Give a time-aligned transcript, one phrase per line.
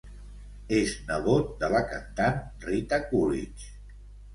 [0.77, 3.75] És nebot de la cantant Rita Coolidge.